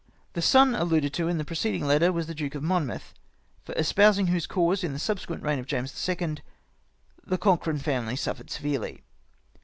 [0.31, 3.13] 17 The" son" alluded to in the preceding letter was the Duke of Monmouth*,
[3.63, 6.37] for espousing whose cause, in the subsequent reign of James II.,
[7.23, 9.03] the Cochrane family suffered severely.